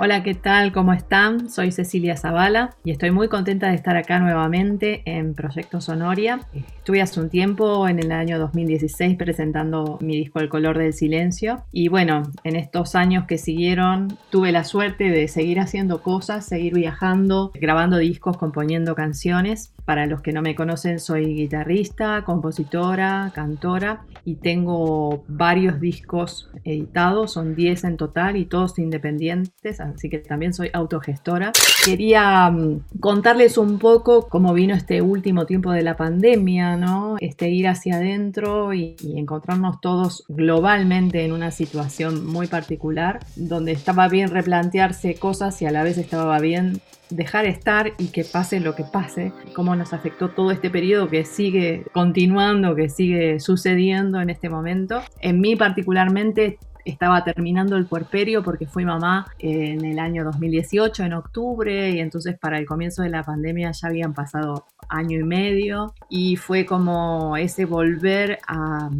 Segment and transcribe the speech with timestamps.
[0.00, 0.70] Hola, ¿qué tal?
[0.70, 1.50] ¿Cómo están?
[1.50, 6.38] Soy Cecilia Zavala y estoy muy contenta de estar acá nuevamente en Proyecto Sonoria.
[6.54, 11.64] Estuve hace un tiempo, en el año 2016, presentando mi disco El color del silencio
[11.72, 16.74] y bueno, en estos años que siguieron tuve la suerte de seguir haciendo cosas, seguir
[16.74, 19.74] viajando, grabando discos, componiendo canciones.
[19.88, 27.32] Para los que no me conocen, soy guitarrista, compositora, cantora y tengo varios discos editados,
[27.32, 31.52] son 10 en total y todos independientes, así que también soy autogestora.
[31.86, 37.16] Quería mm, contarles un poco cómo vino este último tiempo de la pandemia, ¿no?
[37.18, 43.72] Este ir hacia adentro y, y encontrarnos todos globalmente en una situación muy particular, donde
[43.72, 48.60] estaba bien replantearse cosas y a la vez estaba bien dejar estar y que pase
[48.60, 54.20] lo que pase, cómo nos afectó todo este periodo que sigue continuando, que sigue sucediendo
[54.20, 55.02] en este momento.
[55.20, 56.58] En mí particularmente
[56.90, 62.38] estaba terminando el puerperio porque fui mamá en el año 2018, en octubre, y entonces
[62.38, 67.36] para el comienzo de la pandemia ya habían pasado año y medio y fue como
[67.36, 68.90] ese volver a,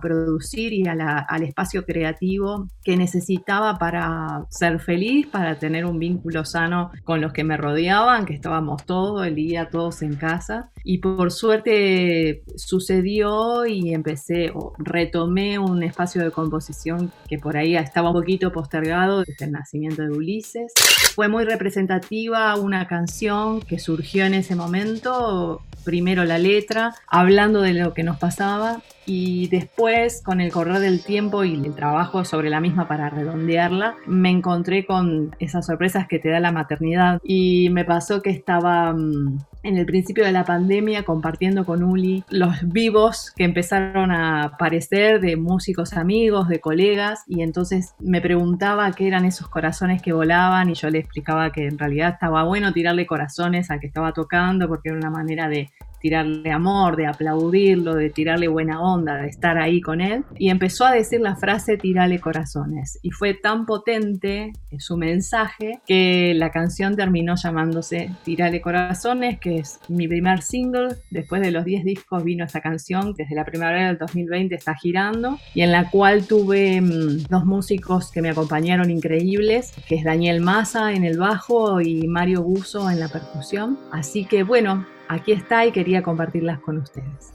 [0.00, 6.90] producir y al espacio creativo que necesitaba para ser feliz, para tener un vínculo sano
[7.04, 10.70] con los que me rodeaban, que estábamos todo el día, todos en casa.
[10.82, 17.76] Y por suerte sucedió y empecé o retomé un espacio de composición que por ahí
[17.76, 20.72] estaba un poquito postergado desde el nacimiento de Ulises.
[21.14, 27.74] Fue muy representativa una canción que surgió en ese momento, primero la letra, hablando de
[27.74, 32.50] lo que nos pasaba y después con el correr del tiempo y el trabajo sobre
[32.50, 37.68] la misma para redondearla, me encontré con esas sorpresas que te da la maternidad y
[37.70, 42.54] me pasó que estaba mm, en el principio de la pandemia compartiendo con Uli los
[42.62, 49.08] vivos que empezaron a aparecer de músicos amigos, de colegas y entonces me preguntaba qué
[49.08, 53.06] eran esos corazones que volaban y yo le explicaba que en realidad estaba bueno tirarle
[53.06, 55.70] corazones al que estaba tocando porque era una manera de
[56.04, 60.22] tirarle amor, de aplaudirlo, de tirarle buena onda, de estar ahí con él.
[60.36, 62.98] Y empezó a decir la frase tirale corazones.
[63.00, 69.80] Y fue tan potente su mensaje que la canción terminó llamándose Tirale corazones, que es
[69.88, 70.88] mi primer single.
[71.10, 75.38] Después de los 10 discos vino esta canción, desde la primavera del 2020 está girando,
[75.54, 80.42] y en la cual tuve mm, dos músicos que me acompañaron increíbles, que es Daniel
[80.42, 83.78] Massa en el bajo y Mario Buzo en la percusión.
[83.90, 87.32] Así que bueno, aquí está y quería compartirlas con ustedes.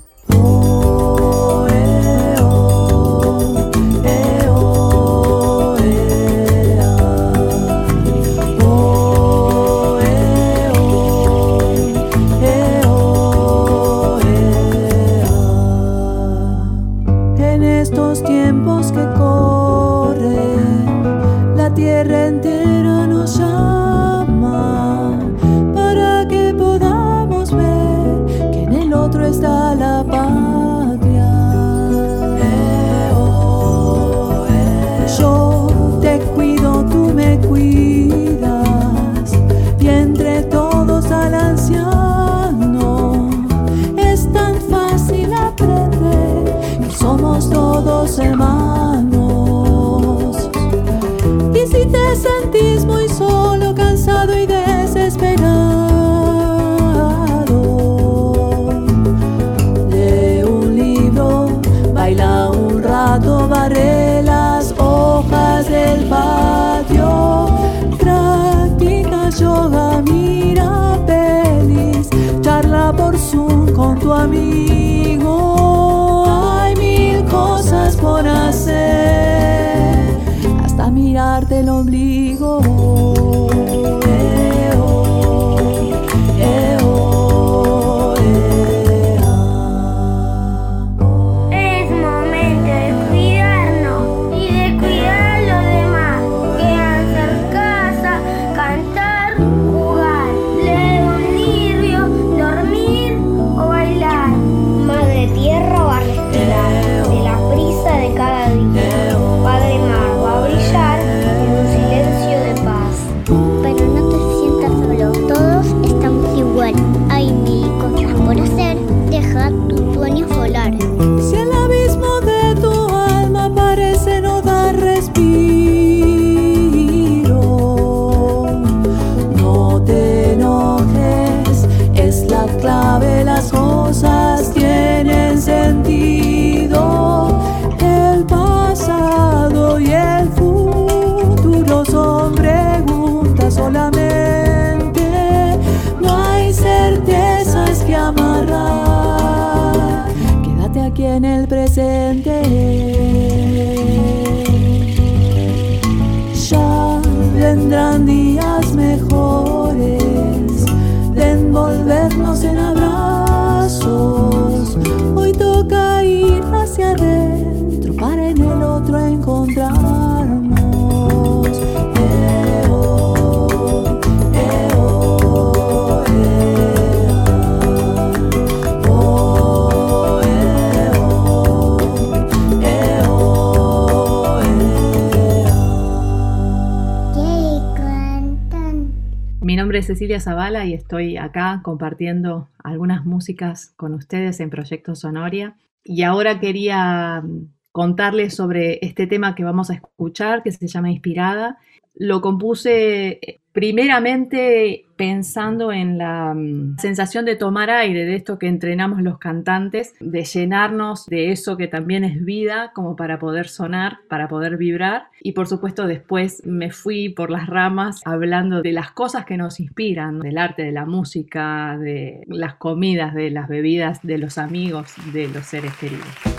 [189.83, 195.57] Cecilia Zavala y estoy acá compartiendo algunas músicas con ustedes en Proyecto Sonoria.
[195.83, 200.91] Y ahora quería mm, contarles sobre este tema que vamos a escuchar, que se llama
[200.91, 201.57] Inspirada.
[201.95, 209.01] Lo compuse primeramente pensando en la mm, sensación de tomar aire, de esto que entrenamos
[209.01, 214.29] los cantantes, de llenarnos de eso que también es vida, como para poder sonar, para
[214.29, 215.07] poder vibrar.
[215.21, 219.59] Y por supuesto después me fui por las ramas hablando de las cosas que nos
[219.59, 224.93] inspiran, del arte, de la música, de las comidas, de las bebidas, de los amigos,
[225.11, 226.38] de los seres queridos.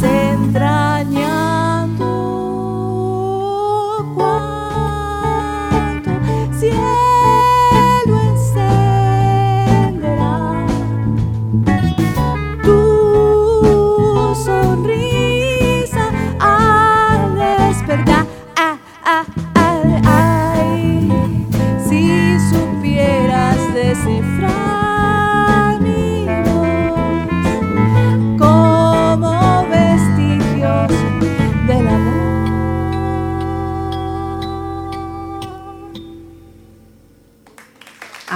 [0.00, 0.69] central.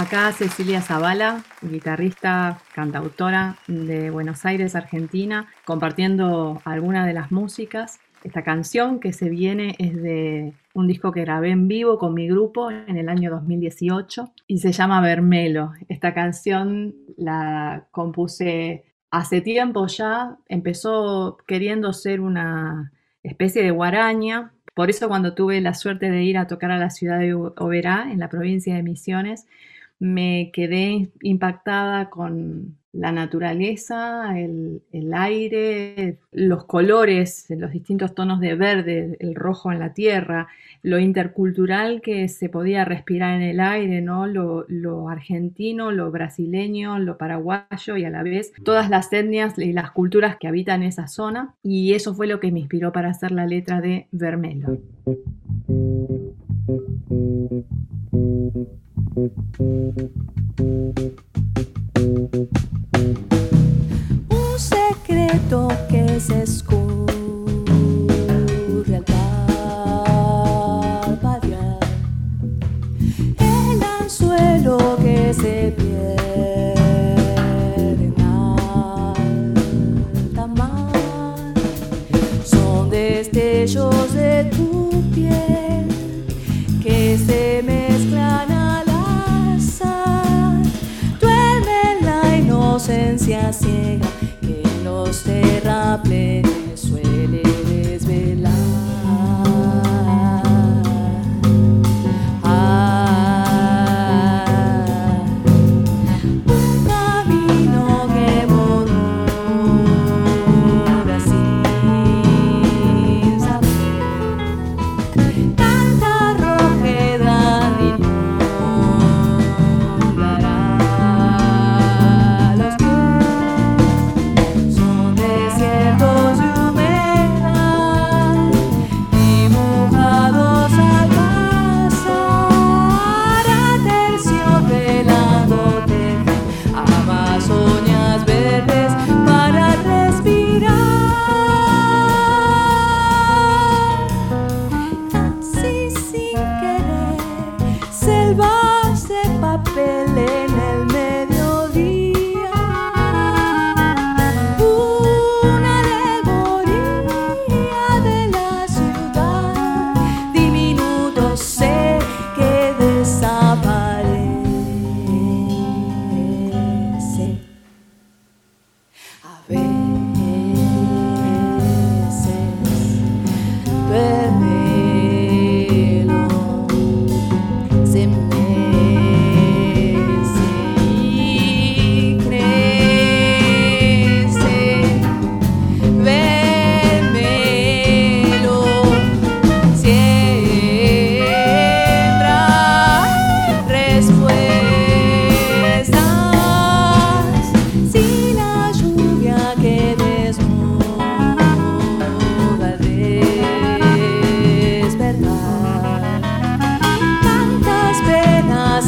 [0.05, 8.01] Acá Cecilia Zavala, guitarrista, cantautora de Buenos Aires, Argentina, compartiendo algunas de las músicas.
[8.23, 12.29] Esta canción que se viene es de un disco que grabé en vivo con mi
[12.29, 15.73] grupo en el año 2018 y se llama Vermelo.
[15.89, 22.93] Esta canción la compuse hace tiempo ya, empezó queriendo ser una
[23.23, 26.91] especie de guaraña, Por eso cuando tuve la suerte de ir a tocar a la
[26.91, 29.47] ciudad de Oberá, en la provincia de Misiones,
[30.05, 34.83] me quedé impactada con la naturaleza, el,
[35.15, 40.47] aire, los colores, los distintos tonos de verde, el rojo en la tierra,
[40.83, 44.27] lo intercultural que se podía respirar en el aire, ¿no?
[44.27, 49.73] Lo, lo, argentino, lo brasileño, lo paraguayo y a la vez todas las etnias y
[49.73, 51.55] las culturas que habitan esa zona.
[51.63, 54.79] Y eso fue lo que me inspiró para hacer la letra de Vermelo.
[59.17, 59.31] Un
[64.59, 67.24] secreto que se escurre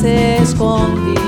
[0.05, 1.26] escondidas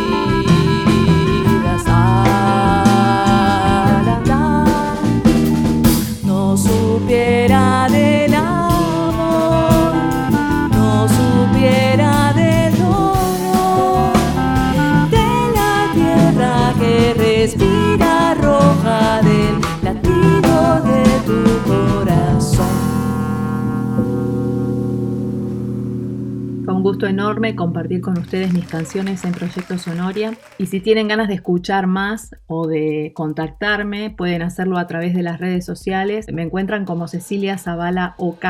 [26.78, 31.26] un gusto enorme compartir con ustedes mis canciones en Proyecto Sonoria y si tienen ganas
[31.26, 36.26] de escuchar más o de contactarme pueden hacerlo a través de las redes sociales.
[36.32, 38.44] Me encuentran como Cecilia Zavala OK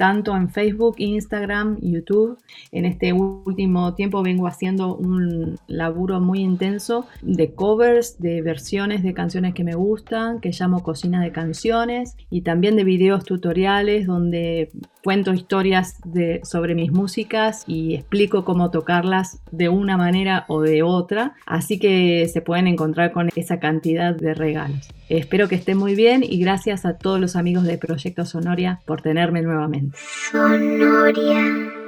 [0.00, 2.38] tanto en Facebook, Instagram, YouTube.
[2.72, 9.12] En este último tiempo vengo haciendo un laburo muy intenso de covers, de versiones de
[9.12, 14.70] canciones que me gustan, que llamo Cocina de Canciones, y también de videos tutoriales donde
[15.04, 20.82] cuento historias de, sobre mis músicas y explico cómo tocarlas de una manera o de
[20.82, 21.34] otra.
[21.44, 24.88] Así que se pueden encontrar con esa cantidad de regalos.
[25.10, 29.02] Espero que estén muy bien y gracias a todos los amigos de Proyecto Sonoria por
[29.02, 29.98] tenerme nuevamente.
[30.30, 31.79] Sonoria.